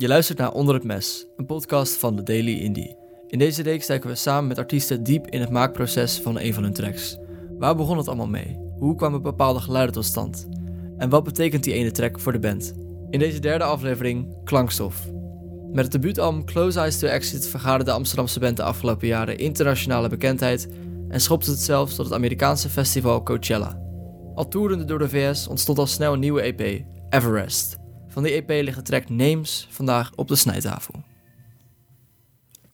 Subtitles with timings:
[0.00, 2.96] Je luistert naar Onder het Mes, een podcast van The Daily Indie.
[3.28, 6.62] In deze reeks duiken we samen met artiesten diep in het maakproces van een van
[6.62, 7.18] hun tracks.
[7.58, 8.58] Waar begon het allemaal mee?
[8.78, 10.48] Hoe kwamen bepaalde geluiden tot stand?
[10.98, 12.74] En wat betekent die ene track voor de band?
[13.10, 15.06] In deze derde aflevering Klankstof.
[15.72, 20.08] Met het debuutalbum Close Eyes to Exit vergaarde de Amsterdamse band de afgelopen jaren internationale
[20.08, 20.68] bekendheid
[21.08, 23.80] en schopte het zelfs tot het Amerikaanse festival Coachella.
[24.34, 27.86] Al toerende door de VS ontstond al snel een nieuwe EP, Everest.
[28.08, 30.94] Van die EP ligt de track Names vandaag op de snijtafel.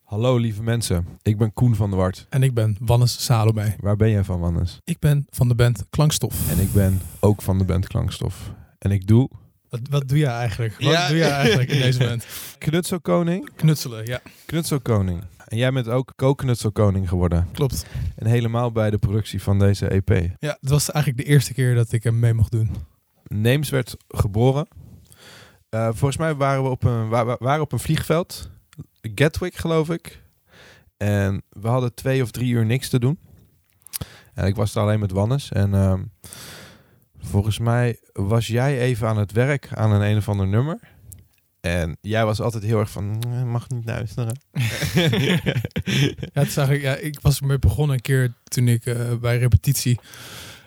[0.04, 2.26] Hallo lieve mensen, ik ben Koen van der Wart.
[2.30, 3.74] En ik ben Wannes Salome.
[3.80, 4.78] Waar ben jij van, Wannes?
[4.84, 6.50] Ik ben van de band Klankstof.
[6.50, 8.52] En ik ben ook van de band Klankstof.
[8.78, 9.28] En ik doe...
[9.68, 10.74] Wat, wat doe jij eigenlijk?
[10.74, 11.08] Wat Ja.
[11.08, 12.26] doe jij eigenlijk in deze band?
[12.58, 13.50] Knutselkoning.
[13.56, 15.22] Knutselen, ja, Knutselkoning.
[15.46, 17.48] En jij bent ook co-knutselkoning geworden.
[17.52, 17.86] klopt.
[18.16, 20.08] En helemaal bij de productie van deze EP.
[20.38, 22.70] Ja, het was eigenlijk de eerste keer dat ik hem mee mocht doen.
[23.28, 24.66] Names werd geboren.
[25.74, 28.50] Eh, volgens mij waren we op een, wa- wa- waren op een vliegveld.
[29.14, 30.22] Gatwick, geloof ik.
[30.96, 33.18] En we hadden twee of drie uur niks te doen.
[34.34, 35.52] En ik was er alleen met Wannes.
[35.52, 36.02] En ehm,
[37.18, 40.78] volgens mij was jij even aan het werk aan een een of ander nummer.
[41.60, 44.38] En jij was altijd heel erg van, "Mm, mag niet luisteren.
[46.32, 49.98] Het is eigenlijk, ja, ik was ermee begonnen een keer toen ik eh, bij repetitie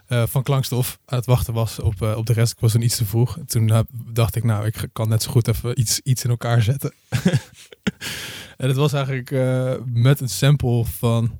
[0.07, 2.51] eh, van Klankstof aan het wachten was op, eh, op de rest.
[2.51, 3.37] Ik was toen iets te vroeg.
[3.45, 6.93] Toen dacht ik, nou, ik kan net zo goed even iets, iets in elkaar zetten.
[8.57, 11.39] en het was eigenlijk eh, met een sample van,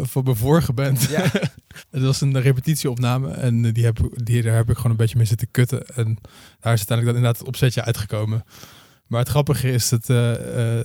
[0.00, 1.02] van mijn vorige band.
[1.02, 1.22] Ja.
[1.90, 5.26] het was een repetitieopname en die heb, die, daar heb ik gewoon een beetje mee
[5.26, 5.86] zitten kutten.
[5.86, 6.18] En
[6.60, 8.44] daar is uiteindelijk dan inderdaad het opzetje uitgekomen.
[9.06, 10.06] Maar het grappige is dat,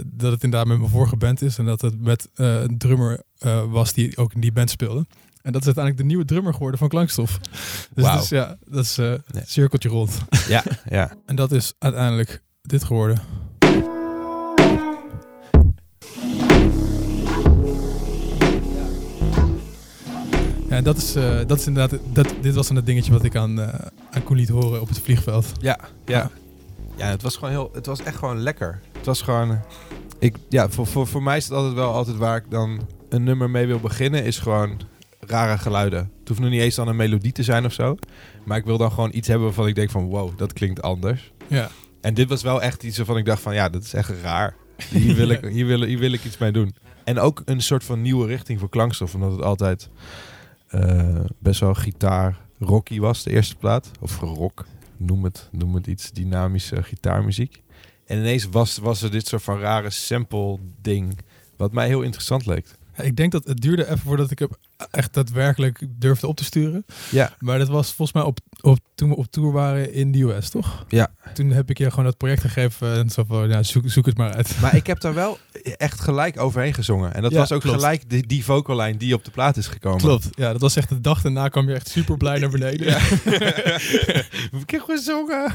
[0.05, 1.57] dat het inderdaad met mijn vorige band is.
[1.57, 3.23] En dat het met een drummer
[3.69, 5.05] was die ook in die band speelde.
[5.43, 7.39] En dat is uiteindelijk de nieuwe drummer geworden van Klankstof.
[7.95, 9.17] Dus ja, dat is Nee.
[9.45, 10.17] cirkeltje rond.
[10.47, 11.11] ja, ja.
[11.25, 13.21] En dat is uiteindelijk dit geworden.
[20.69, 23.23] Ja, en dat is, eh, dat is inderdaad, dat, dit was dan het dingetje wat
[23.23, 23.73] ik aan, eh
[24.11, 25.51] aan Koen liet horen op het vliegveld.
[25.59, 26.29] Ja, ja.
[26.95, 28.79] Ja, het was gewoon heel, het was echt gewoon lekker.
[28.97, 29.59] Het was gewoon,
[30.19, 33.23] ik, ja, voor, voor, voor mij is het altijd wel altijd waar ik dan een
[33.23, 34.79] nummer mee wil beginnen, is gewoon
[35.27, 35.99] rare geluiden.
[36.19, 37.97] Het hoeft nog niet eens dan een melodie te zijn of zo,
[38.43, 41.31] maar ik wil dan gewoon iets hebben waarvan ik denk van, wow, dat klinkt anders.
[41.47, 41.69] Ja,
[42.01, 44.55] En dit was wel echt iets waarvan ik dacht van, ja, dat is echt raar.
[44.89, 46.75] Hier wil ik, hier wil, hier wil ik iets mee doen.
[47.03, 49.89] En ook een soort van nieuwe richting voor klankstof, omdat het altijd
[50.67, 53.91] eh, best wel gitaar rocky was, de eerste plaat.
[53.99, 54.65] Of rock,
[54.97, 57.61] noem het, noem het iets, dynamische gitaarmuziek.
[58.05, 61.17] En ineens was, was er dit soort van rare sample ding,
[61.57, 62.67] wat mij heel interessant leek.
[63.01, 64.49] Ik denk dat het duurde even voordat ik hem
[64.91, 66.85] echt daadwerkelijk durfde op te sturen.
[67.11, 70.21] Ja, Maar dat was volgens mij op, op, toen we op tour waren in de
[70.21, 70.85] US, toch?
[70.87, 71.11] Ja.
[71.33, 74.17] Toen heb ik je gewoon dat project gegeven en zo van, ja, zoek, zoek het
[74.17, 74.57] maar uit.
[74.61, 75.37] maar ik heb daar wel
[75.77, 77.13] echt gelijk overheen gezongen.
[77.13, 77.75] En dat Ja, was ook klopt.
[77.77, 79.99] gelijk die, die vocallijn die op de plaat is gekomen.
[79.99, 82.87] Klopt, ja, dat was echt de dag daarna kwam je echt super blij naar beneden.
[82.87, 82.99] Ja.
[84.51, 84.59] Ja.
[84.59, 85.53] ik heb gezongen.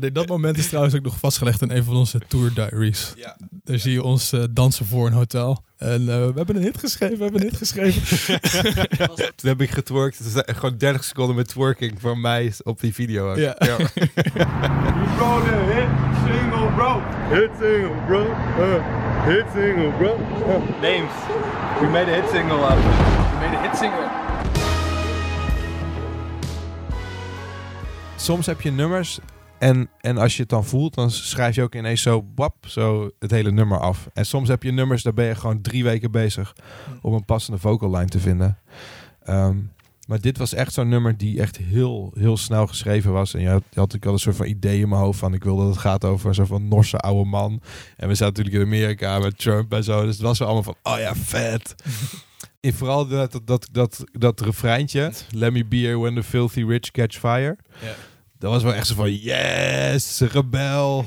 [0.00, 3.12] dit- dat moment is trouwens ook nog vastgelegd in een van onze tour diaries.
[3.16, 3.36] Ja.
[3.64, 5.64] Daar zie je ons eh, dansen voor een hotel.
[5.78, 8.40] En eh, we hebben een hit geschreven, we hebben een hit geschreven.
[9.36, 10.18] Toen heb ik getwerkt.
[10.18, 13.30] Het is gewoon 30 seconden met twerking van mij op die video.
[13.30, 13.36] ook.
[13.36, 13.56] Ja.
[13.58, 13.76] You
[15.16, 15.88] brought a hit
[16.24, 17.02] single, bro.
[17.30, 18.22] Hit single, bro.
[18.58, 20.16] Uh, hit single, bro.
[20.46, 20.80] Uh.
[20.80, 21.12] Names.
[21.80, 22.96] We made a hit single out of it.
[23.32, 24.08] We made a hit single.
[28.16, 29.18] Soms heb je nummers
[29.58, 33.10] en, en als je het dan voelt, dan schrijf je ook ineens zo, bap, zo
[33.18, 34.08] het hele nummer af.
[34.12, 36.56] En soms heb je nummers, daar ben je gewoon drie weken bezig
[37.02, 38.58] om een passende vocal line te vinden.
[39.22, 39.56] Ehm,
[40.06, 43.34] maar dit was echt zo'n nummer die echt heel, heel snel geschreven was.
[43.34, 45.34] En je had, je had ik al een soort van idee in mijn hoofd van...
[45.34, 47.60] ik wil dat het gaat over zo'n van Norse oude man.
[47.96, 50.04] En we zaten natuurlijk in Amerika met Trump en zo.
[50.04, 51.74] Dus het was wel allemaal van, oh ja, vet.
[52.60, 55.12] En vooral dat, dat, dat, dat, dat refreintje.
[55.30, 57.56] Let me be here when the filthy rich catch fire.
[57.80, 57.94] Ja.
[58.38, 61.04] Dat was wel echt zo van, yes, rebel.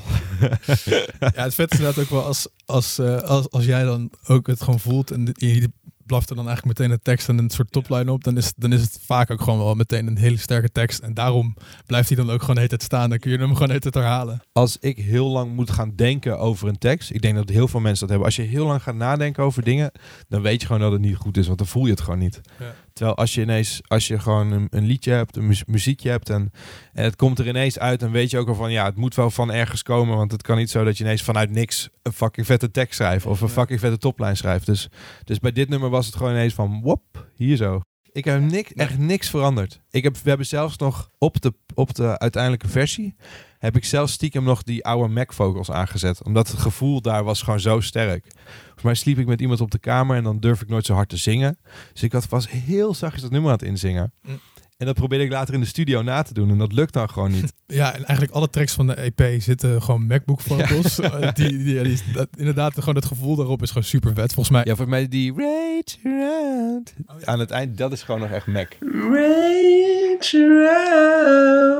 [1.34, 4.46] Ja, het vet is inderdaad ook wel als, als, eh, als, als jij dan ook
[4.46, 5.70] het gewoon voelt en je
[6.10, 8.72] blaft er dan eigenlijk meteen een tekst en een soort topline op, dan is, dan
[8.72, 10.98] is het vaak ook gewoon wel meteen een hele sterke tekst.
[10.98, 11.56] En daarom
[11.86, 13.10] blijft hij dan ook gewoon de hele tijd staan.
[13.10, 14.42] Dan kun je hem gewoon de hele tijd herhalen.
[14.52, 17.80] Als ik heel lang moet gaan denken over een tekst, ik denk dat heel veel
[17.80, 18.26] mensen dat hebben.
[18.26, 19.92] Als je heel lang gaat nadenken over dingen,
[20.28, 22.18] dan weet je gewoon dat het niet goed is, want dan voel je het gewoon
[22.18, 22.40] niet.
[22.58, 22.74] Ja.
[22.92, 26.30] Terwijl als je ineens, als je gewoon een, een liedje hebt, een mu- muziekje hebt
[26.30, 26.50] en,
[26.92, 29.14] en het komt er ineens uit, dan weet je ook al van ja, het moet
[29.14, 32.12] wel van ergens komen, want het kan niet zo dat je ineens vanuit niks een
[32.12, 34.66] fucking vette tekst schrijft of een fucking vette toplijn schrijft.
[34.66, 34.88] Dus,
[35.24, 37.80] dus bij dit nummer was het gewoon ineens van wop, hier zo.
[38.12, 39.80] Ik heb niks, echt niks veranderd.
[39.90, 43.14] Ik heb, we hebben zelfs nog op de, op de uiteindelijke versie
[43.60, 46.22] heb ik zelf stiekem nog die oude Mac vocals aangezet.
[46.22, 48.24] Omdat het gevoel daar was gewoon zo sterk.
[48.64, 50.94] Volgens mij sliep ik met iemand op de kamer en dan durf ik nooit zo
[50.94, 51.58] hard te zingen.
[51.92, 54.12] Dus ik had, was heel zachtjes dat nummer aan het inzingen.
[54.22, 54.40] Mm.
[54.80, 56.50] En dat probeerde ik later in de studio na te doen.
[56.50, 57.52] En dat lukt dan gewoon niet.
[57.66, 60.98] Ja, en eigenlijk alle tracks van de EP zitten gewoon MacBook vocals.
[61.00, 64.32] Eh, Die, die, dat, inderdaad, gewoon het gevoel daarop is gewoon super vet.
[64.32, 66.94] Volgens mij, Ja, voor mij die Rage Around.
[67.24, 68.76] Aan het eind, dat is gewoon nog echt Mac.
[68.80, 70.60] Rage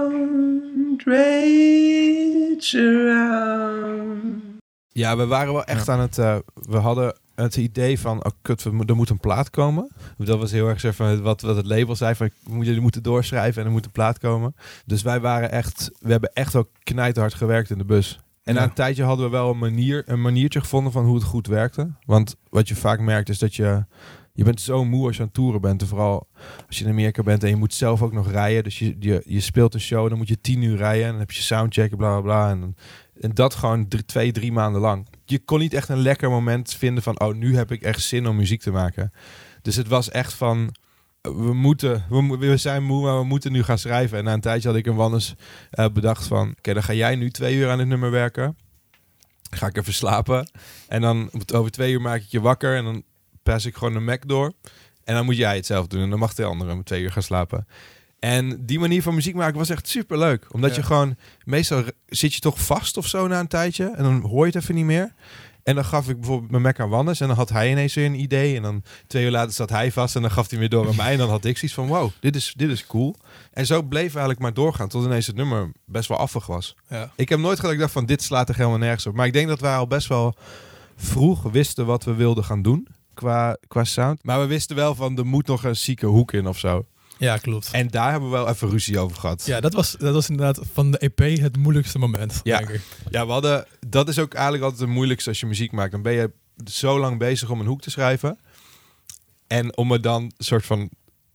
[0.01, 4.43] around, rage around.
[4.89, 6.19] Ja, we waren wel echt aan het...
[6.19, 9.91] eh, we hadden het idee van, oh kut, er moet een plaat komen.
[10.19, 13.61] Dat was heel erg zeg, van wat, wat het label zei, van jullie moeten doorschrijven
[13.61, 14.55] en er moet een plaat komen.
[14.87, 18.21] Dus wij waren echt, we hebben echt wel knijterhard gewerkt in de bus.
[18.43, 21.25] En na een tijdje hadden we wel een, manier, een maniertje gevonden van hoe het
[21.25, 21.91] goed werkte.
[22.05, 23.85] Want wat je vaak merkt is dat je...
[24.33, 25.83] Je bent zo moe als je aan het toeren bent.
[25.83, 26.29] En vooral
[26.67, 28.65] als je in Amerika bent en je moet zelf ook nog rijden.
[28.65, 31.05] Dus je, je, je speelt een show, dan moet je tien uur rijden.
[31.05, 32.51] En dan heb je soundchecken, bla bla bla.
[32.51, 32.77] En,
[33.21, 35.07] en dat gewoon drie, twee, drie maanden lang.
[35.31, 37.21] Je kon niet echt een lekker moment vinden van...
[37.21, 39.13] Oh, nu heb ik echt zin om muziek te maken.
[39.63, 40.75] Dus het was echt van...
[41.21, 42.05] We moeten,
[42.39, 44.19] we, zijn moe, maar we moeten nu gaan schrijven.
[44.19, 45.35] En na een tijdje had ik een Wannes
[45.71, 46.55] eh, bedacht van...
[46.59, 48.57] Oké, dan ga jij nu twee uur aan dit nummer werken.
[49.51, 50.51] Ga ik even slapen.
[50.89, 52.77] En dan over twee uur maak ik je wakker.
[52.77, 53.03] En dan
[53.43, 54.53] pas ik gewoon de Mac door.
[55.05, 56.03] En dan moet jij het zelf doen.
[56.03, 57.67] En dan mag de andere om twee uur gaan slapen.
[58.21, 60.47] En die manier van muziek maken was echt super leuk.
[60.55, 60.77] Omdat Ja.
[60.77, 61.17] je gewoon...
[61.45, 63.91] Meestal zit je toch vast of zo na een tijdje.
[63.97, 65.15] En dan hoor je het even niet meer.
[65.63, 67.21] En dan gaf ik bijvoorbeeld mijn Mac aan Wannes.
[67.21, 68.57] En dan had hij ineens weer een idee.
[68.57, 70.17] En dan twee uur later zat hij vast.
[70.17, 71.13] En dan gaf hij weer door aan mij.
[71.13, 71.87] En dan had ik zoiets van...
[71.87, 73.17] Wow, dit is, dit is cool.
[73.53, 74.89] En zo bleef eigenlijk maar doorgaan.
[74.89, 76.77] Tot ineens het nummer best wel affig was.
[76.89, 77.13] ja.
[77.17, 79.15] Ik heb nooit gehad dat ik dacht van dit slaat er helemaal nergens op.
[79.15, 80.35] Maar ik denk dat wij al best wel
[80.97, 84.25] vroeg wisten wat we wilden gaan doen qua, qua sound.
[84.25, 86.87] Maar we wisten wel van er moet nog een zieke hoek in of zo.
[87.21, 87.69] Ja, klopt.
[87.73, 89.47] En daar hebben we wel even ruzie over gehad.
[89.47, 92.59] Ja, dat was, dat was inderdaad van de EP het moeilijkste moment, Ja.
[92.59, 92.81] denk ik.
[93.11, 95.93] Ja, we hadden, dat is ook eigenlijk altijd het moeilijkste als je muziek maakt.
[95.93, 96.31] Dan ben je
[96.65, 98.39] zo lang bezig om een hoek te schrijven.
[99.47, 100.91] En om er dan soort van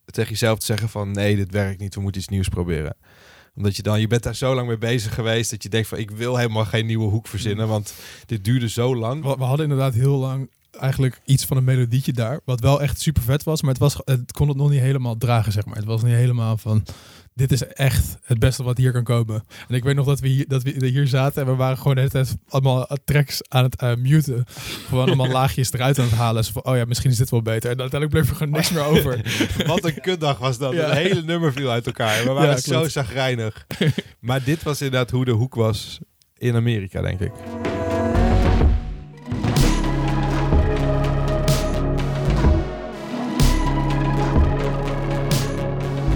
[0.05, 2.95] tegen jezelf te zeggen van nee, dit werkt niet, we moeten iets nieuws proberen.
[3.55, 5.97] Omdat je dan, je bent daar zo lang mee bezig geweest dat je denkt van
[5.97, 7.93] ik wil helemaal geen nieuwe hoek verzinnen, want
[8.25, 9.23] dit duurde zo lang.
[9.23, 10.49] We, we hadden inderdaad heel lang
[10.79, 12.39] eigenlijk iets van een melodietje daar.
[12.45, 15.17] Wat wel echt super vet was, maar het, was, het kon het nog niet helemaal
[15.17, 15.75] dragen, zeg maar.
[15.75, 16.85] Het was niet helemaal van,
[17.35, 19.43] dit is echt het beste wat hier kan komen.
[19.67, 21.93] En ik weet nog dat we hier, dat we hier zaten en we waren gewoon
[21.93, 24.43] de hele tijd allemaal tracks aan het eh, muten.
[24.87, 26.45] Gewoon allemaal laagjes eruit aan het halen.
[26.45, 27.71] Van, oh ja, misschien is dit wel beter.
[27.71, 29.21] En uiteindelijk bleef er gewoon niks meer over.
[29.67, 30.73] Wat een kutdag was dat.
[30.73, 30.89] Ja.
[30.89, 32.23] Het hele nummer viel uit elkaar.
[32.23, 33.65] We waren Ja, zo zagrijnig.
[34.19, 35.99] maar dit was inderdaad hoe de hoek was
[36.37, 37.31] in Amerika, denk ik.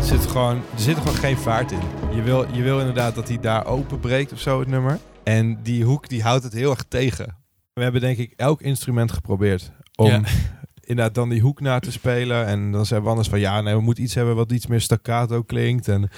[0.09, 1.79] Zit gewoon, er zit gewoon geen vaart in.
[2.15, 4.99] Je wil, je wil inderdaad dat hij daar openbreekt of zo, het nummer.
[5.23, 7.37] En die hoek die houdt het heel erg tegen.
[7.73, 10.21] We hebben denk ik elk instrument geprobeerd om Ja.
[10.81, 12.45] inderdaad dan die hoek na te spelen.
[12.45, 15.41] En dan zei Wannes van ja, nee, we moeten iets hebben wat iets meer staccato
[15.43, 15.87] klinkt.
[15.87, 16.09] En,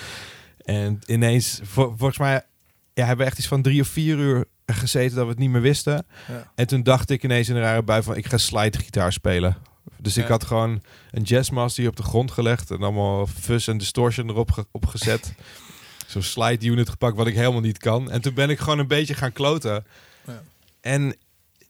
[0.63, 2.33] en ineens, vol- volgens mij
[2.93, 5.49] ja, hebben we echt iets van drie of vier uur gezeten dat we het niet
[5.49, 6.05] meer wisten.
[6.27, 6.51] Ja.
[6.55, 9.57] En toen dacht ik ineens in een rare bui van ik ga slidegitaar spelen.
[9.97, 10.81] Dus ik had gewoon
[11.11, 15.33] een jazzmaster hier op de grond gelegd en allemaal fuzz en distortion erop ge- gezet.
[16.07, 18.11] Zo'n slide unit gepakt wat ik helemaal niet kan.
[18.11, 19.85] En toen ben ik gewoon een beetje gaan kloten.
[20.27, 20.41] Ja.
[20.81, 21.15] En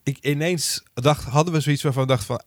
[0.03, 2.41] ik ineens dacht, hadden we zoiets waarvan we dachten van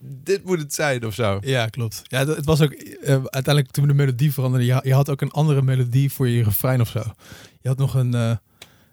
[0.00, 1.38] dit moet het zijn of zo.
[1.40, 2.02] Ja, klopt.
[2.04, 4.68] Ja, het was ook eh, uiteindelijk toen we de melodie veranderden.
[4.68, 7.02] Je, je had ook een andere melodie voor je refrein of zo.
[7.60, 8.14] Je had nog een.
[8.14, 8.36] eh,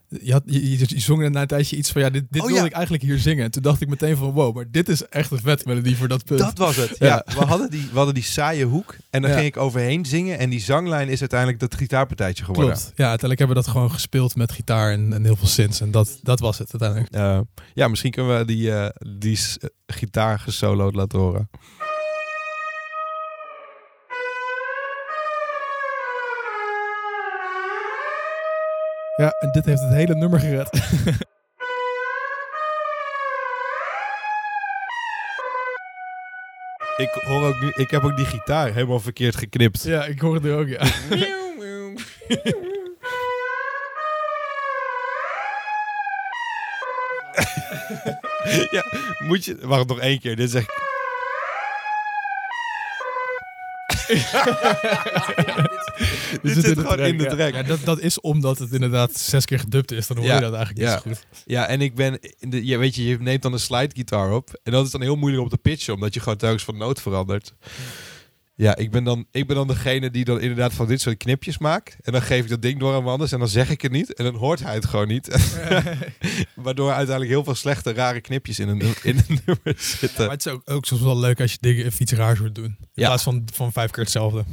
[0.08, 2.68] je, had, je, zong na een tijdje iets van ja, dit, dit Oh, wilde ja.
[2.68, 3.44] ik eigenlijk hier zingen.
[3.44, 6.08] En toen dacht ik meteen van wow, maar dit is echt een vet melodie voor
[6.08, 6.40] dat punt.
[6.40, 6.96] Dat was het.
[7.00, 7.40] Ja, Ja.
[7.40, 9.36] we, hadden die, we hadden die saaie hoek en dan Ja.
[9.38, 10.40] ging ik overheen zingen.
[10.40, 12.74] En die zanglijn is uiteindelijk dat gitaarpartijtje geworden.
[12.74, 12.86] Klopt.
[12.96, 15.82] Ja, uiteindelijk hebben we dat gewoon gespeeld met gitaar en, en heel veel synths.
[15.82, 17.44] En dat, dat was het uiteindelijk.
[17.74, 19.58] Ja, misschien kunnen we die, eh die s-
[19.88, 21.50] gitaar gesolo'd laten horen.
[29.16, 30.70] Ja, en dit heeft het hele nummer gered.
[36.98, 39.84] Ik hoor ook nu, ik heb ook die gitaar helemaal verkeerd geknipt.
[39.84, 40.84] ja, ik hoor het nu ook, ja.
[48.72, 48.84] ja,
[49.20, 49.58] moet je.
[49.62, 50.36] Wacht nog één keer.
[50.36, 50.84] Dit is echt.
[56.42, 57.54] Dit Dit zit gewoon in de track.
[57.54, 60.08] Ja, dat, dat is omdat het inderdaad zes keer gedubt is.
[60.08, 60.36] Dan hoor Ja.
[60.36, 61.26] je dat eigenlijk niet zo goed.
[61.46, 62.20] Ja, en ik ben.
[62.40, 64.60] In de, ja, weet je, je neemt dan een slidegitaar op.
[64.64, 67.02] En dat is dan heel moeilijk om te pitchen, omdat je gewoon telkens van noot
[67.02, 67.54] verandert.
[68.58, 71.58] Ja, ik ben, dan, ik ben dan degene die dan inderdaad van dit soort knipjes
[71.58, 71.98] maakt.
[72.02, 74.14] En dan geef ik dat ding door aan anders en dan zeg ik het niet.
[74.14, 75.28] En dan hoort hij het gewoon niet.
[76.56, 80.24] Waardoor uiteindelijk heel veel slechte, rare knipjes in een, in een nummer zitten.
[80.26, 82.66] Maar het is ook, ook soms wel leuk als je dingen iets raars moet doen.
[82.66, 83.06] In Ja.
[83.08, 84.44] plaats van, van vijf keer hetzelfde.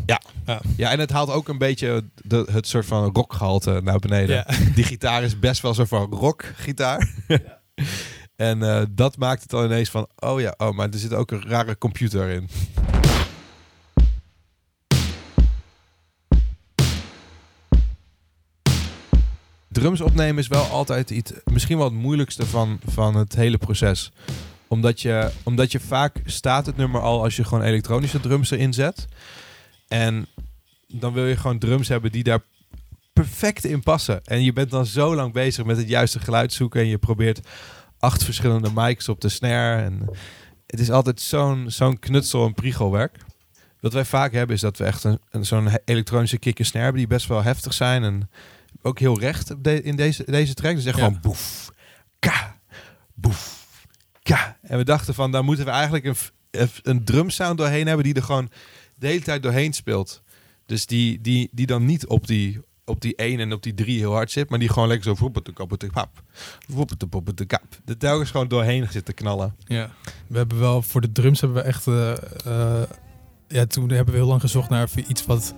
[0.77, 4.37] Ja, en het haalt ook een beetje de, het soort van rockgehalte naar beneden.
[4.37, 4.47] Ja.
[4.75, 7.15] Die gitaar is best wel zo van rockgitaar.
[8.37, 11.31] en eh, dat maakt het dan ineens van, oh ja, oh, maar er zit ook
[11.31, 12.49] een rare computer in.
[19.83, 24.13] Drums opnemen is wel altijd iets, misschien wel het moeilijkste van, van het hele proces.
[24.69, 28.73] Omdat je, omdat je vaak staat het nummer al als je gewoon elektronische drums erin
[28.73, 29.07] zet.
[29.89, 30.27] En
[30.89, 32.41] dan wil je gewoon drums hebben die daar
[33.13, 34.25] perfect in passen.
[34.25, 36.81] En je bent dan zo lang bezig met het juiste geluid zoeken.
[36.81, 37.41] En je probeert
[37.99, 39.83] acht verschillende mics op de snare.
[39.83, 40.11] En
[40.67, 43.17] het is altijd zo'n zo'n knutsel- en priegelwerk.
[43.81, 46.65] Wat wij vaak hebben is dat we echt een, een, zo'n he- elektronische kick en
[46.65, 48.03] snare hebben die best wel heftig zijn.
[48.05, 48.31] En
[48.83, 50.75] ook heel recht in deze, deze track.
[50.75, 51.05] Dus echt Ja.
[51.05, 51.71] gewoon boef,
[52.19, 52.57] ka,
[53.15, 53.67] boef,
[54.23, 54.57] ka.
[54.63, 56.17] En we dachten van, daar moeten we eigenlijk een,
[56.83, 58.51] een, drumsound doorheen hebben die er gewoon
[58.95, 60.23] de hele tijd doorheen speelt.
[60.67, 63.99] Dus die, die, die dan niet op die, op die 1 en op die 3
[63.99, 67.69] heel hard zit, maar die gewoon lekker zo voepet de kappet de kap.
[67.85, 69.55] De telkens gewoon doorheen zit te knallen.
[69.65, 69.91] Ja.
[70.27, 71.87] We hebben wel voor de drums hebben we echt.
[71.87, 72.13] eh,
[72.47, 72.89] eh,
[73.49, 75.55] ja, toen hebben we heel lang gezocht naar iets wat,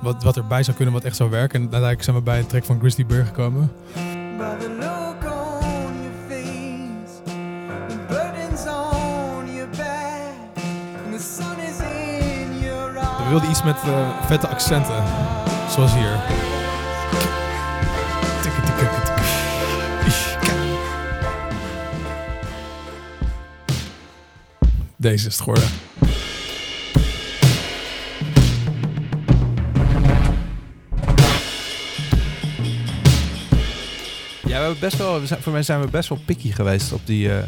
[0.00, 1.54] wat, wat erbij zou kunnen, wat echt zou werken.
[1.54, 3.72] En uiteindelijk zijn we bij een track van Grizzly Bear gekomen.
[13.26, 15.04] We wilden iets met eh, vette accenten,
[15.70, 16.44] zoals hier.
[24.96, 25.85] Deze is het geworden.
[34.72, 37.32] We best wel, we zijn, voor mij zijn we best wel picky geweest op die.
[37.32, 37.44] eh,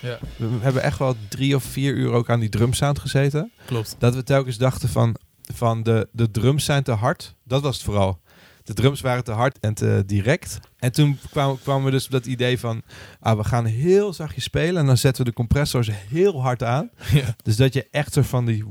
[0.00, 3.50] Ja, we hebben echt wel drie of vier uur ook aan die drumsound gezeten.
[3.66, 3.96] klopt.
[3.98, 5.16] Dat we telkens dachten van,
[5.54, 7.34] van de, de drums zijn te hard.
[7.44, 8.20] Dat was het vooral.
[8.64, 10.58] De drums waren te hard en te direct.
[10.78, 12.82] En toen kwamen, kwamen we dus op dat idee van...
[13.20, 16.90] Ah, we gaan heel zachtjes spelen en dan zetten we de compressors heel hard aan.
[17.12, 17.36] Ja.
[17.42, 18.64] Dus dat je echt zo van die...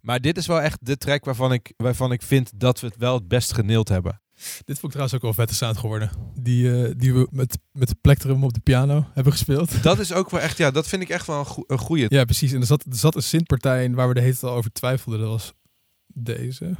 [0.00, 2.96] Maar dit is wel echt de track waarvan ik, waarvan ik vind dat we het
[2.96, 4.20] wel het best geneeld hebben.
[4.64, 6.10] Dit vond ik trouwens ook wel vette sound geworden.
[6.40, 9.82] Die, eh, die we met, met de plektrum op de piano hebben gespeeld.
[9.82, 12.06] Dat is ook wel echt, ja, dat vind ik echt wel een, goe- een goeie.
[12.08, 12.52] Ja, precies.
[12.52, 14.72] En er zat, er zat een synthpartij in waar we de hele tijd al over
[14.72, 15.20] twijfelden.
[15.20, 15.52] Dat was
[16.06, 16.74] deze.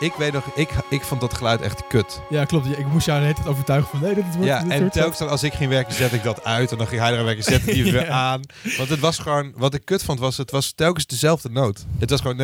[0.00, 2.20] ik weet nog, ik, ik vond dat geluid echt kut.
[2.30, 2.78] Ja, klopt.
[2.78, 5.42] Ik moest jou net hele overtuigen van nee, dit wordt Ja, en telkens dan als
[5.42, 6.72] ik ging werken, zette ik dat uit.
[6.72, 7.92] En dan ging hij er werken, zette die ja.
[7.92, 8.40] weer aan.
[8.76, 11.86] Want het was gewoon, wat ik kut vond, was het was telkens dezelfde noot.
[11.98, 12.36] Het was gewoon...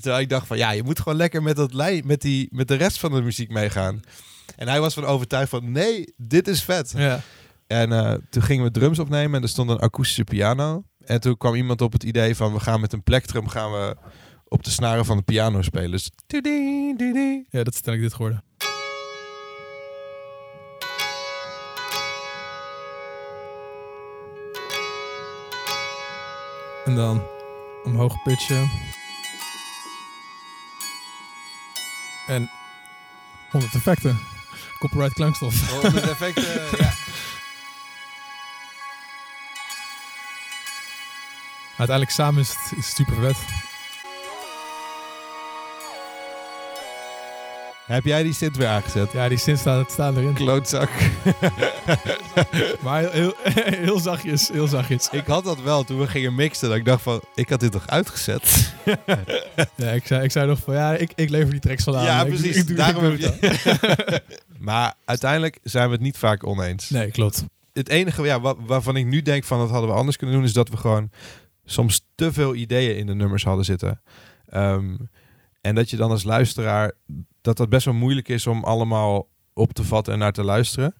[0.00, 2.68] Terwijl ik dacht van, ja, je moet gewoon lekker met, dat lij, met, die, met
[2.68, 4.00] de rest van de muziek meegaan.
[4.56, 6.92] En hij was van overtuigd van, nee, dit is vet.
[6.96, 7.20] Ja.
[7.66, 10.84] En uh, toen gingen we drums opnemen en er stond een akoestische piano.
[11.06, 13.96] En toen kwam iemand op het idee van, we gaan met een plektrum gaan we
[14.48, 15.90] op de snaren van de piano spelen.
[15.90, 16.10] Dus...
[17.50, 18.44] ja, dat is uiteindelijk dit geworden.
[26.84, 27.22] En dan
[27.84, 28.70] omhoog pitchen.
[32.26, 32.50] En
[33.50, 34.18] 100 effecten.
[34.78, 35.72] Copyright klankstof.
[35.72, 37.05] Oh, met effecten, ja.
[41.78, 43.36] Uiteindelijk samen is het, is het super vet.
[47.86, 49.12] Heb jij die synth weer aangezet?
[49.12, 50.32] Ja, die synths staan, staan erin.
[50.34, 50.88] Klootzak.
[52.82, 53.34] Maar heel, heel,
[53.84, 55.08] heel zachtjes, heel zachtjes.
[55.10, 56.68] Ik had dat wel toen we gingen mixen.
[56.68, 58.42] Dat ik dacht van, ik had dit toch uitgezet?
[59.74, 62.04] Ja, ik zei, ik zei nog van, ja, ik, ik lever die tracks aan.
[62.04, 62.56] ja, precies.
[62.56, 64.22] ik doe- ik Daarom heb je...
[64.58, 66.90] maar uiteindelijk zijn we het niet vaak oneens.
[66.90, 67.44] Nee, klopt.
[67.72, 70.44] Het enige ja, wa- waarvan ik nu denk van, dat hadden we anders kunnen doen...
[70.44, 71.10] is dat we gewoon
[71.66, 74.00] soms te veel ideeën in de nummers hadden zitten.
[74.46, 74.96] Ehm,
[75.60, 76.92] en dat je dan als luisteraar...
[77.40, 80.94] dat dat best wel moeilijk is om allemaal op te vatten en naar te luisteren.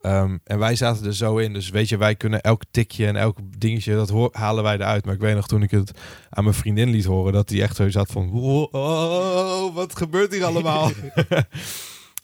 [0.00, 1.52] Ehm, en wij zaten er zo in.
[1.52, 5.04] Dus weet je, wij kunnen elk tikje en elk dingetje, dat halen wij eruit.
[5.04, 5.92] Maar ik weet nog toen ik het
[6.30, 10.32] aan mijn vriendin liet horen, dat die echt zo zat van, wow, oh, wat gebeurt
[10.32, 10.90] hier allemaal?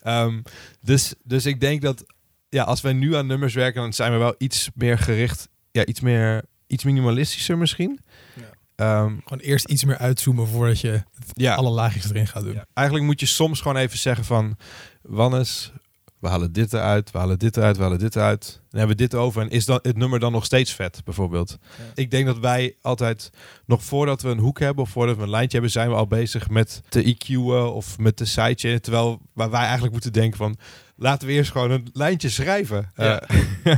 [0.01, 0.41] Ehm,
[0.81, 2.05] dus, dus ik denk dat,
[2.49, 5.85] ja, als wij nu aan nummers werken, dan zijn we wel iets meer gericht, ja,
[5.85, 7.99] iets meer, iets minimalistischer misschien.
[8.35, 8.43] Ja.
[8.75, 12.53] ehm, Gewoon eerst iets meer uitzoomen voordat je ja, alle laagjes erin gaat doen.
[12.53, 12.65] Ja.
[12.73, 14.57] Eigenlijk moet je soms gewoon even zeggen van...
[15.01, 15.71] Wannes,
[16.19, 18.61] we halen dit eruit, we halen dit eruit, we halen dit eruit.
[18.69, 19.41] Dan hebben we dit over.
[19.41, 21.57] En is dan het nummer dan nog steeds vet, bijvoorbeeld?
[21.95, 23.29] Ik denk dat wij altijd,
[23.65, 24.83] nog voordat we een hoek hebben...
[24.83, 25.71] of voordat we een lijntje hebben...
[25.71, 28.81] zijn we al bezig met te EQ'en of met de sidechain.
[28.81, 30.57] Terwijl waar wij eigenlijk moeten denken van...
[30.95, 32.91] laten we eerst gewoon een lijntje schrijven.
[32.95, 33.21] Ja.
[33.21, 33.77] Eh,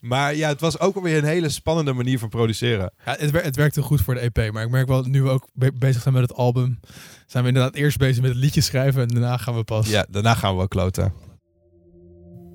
[0.00, 2.92] maar ja, het was ook alweer een hele spannende manier van produceren.
[3.04, 5.28] Ja, het, wer- het werkte goed voor de EP, maar ik merk wel nu we
[5.28, 6.80] ook be- bezig zijn met het album,
[7.26, 9.88] zijn we inderdaad eerst bezig met het liedje schrijven en daarna gaan we pas.
[9.90, 11.12] Ja, daarna gaan we wel kloten.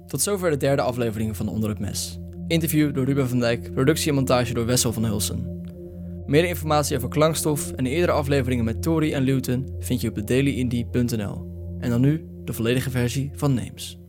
[0.08, 2.20] Tot zover de derde aflevering van Onder het Mes.
[2.48, 5.60] Interview door Ruben van Dijk, productie en montage door Wessel van Hulsen.
[6.26, 10.28] Meer informatie over klankstof en de eerdere afleveringen met Tori en Luton vind je op
[10.28, 11.50] dailyindie.nl.
[11.80, 14.00] En dan nu de volledige versie van Names.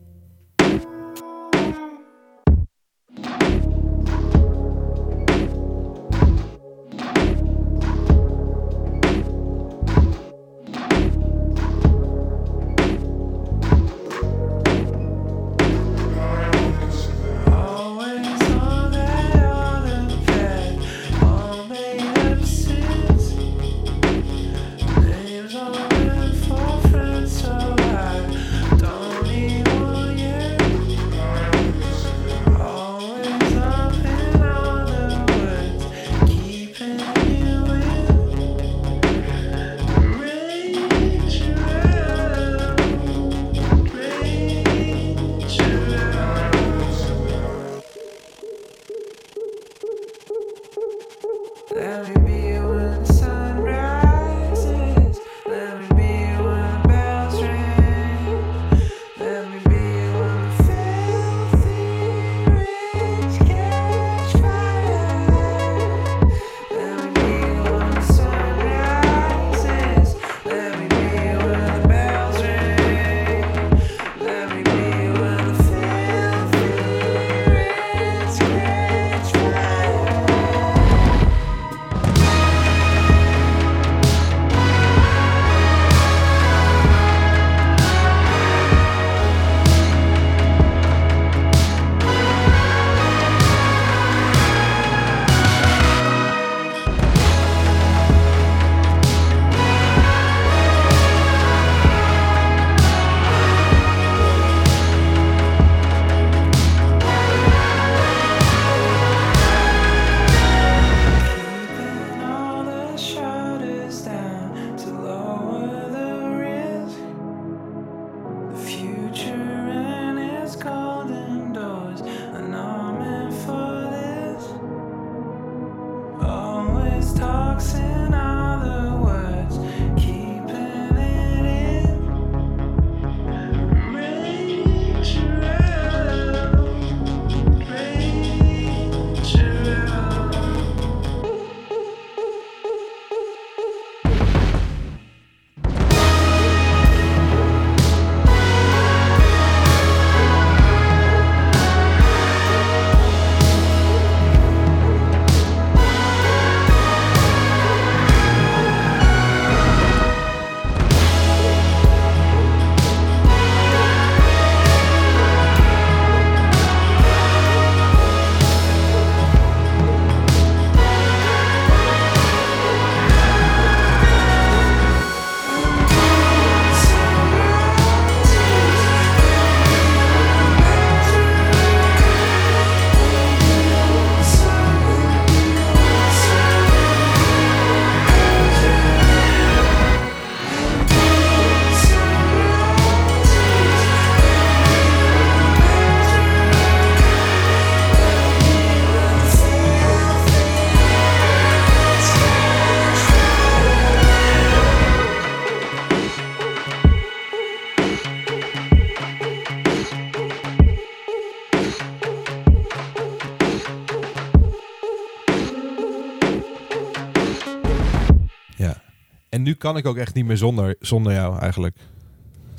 [219.62, 221.76] Kan ik ook echt niet meer zonder, zonder jou eigenlijk.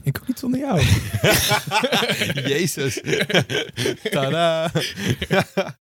[0.03, 0.81] Ik ook niet zonder jou.
[2.53, 3.01] Jezus.
[4.11, 4.71] Tada.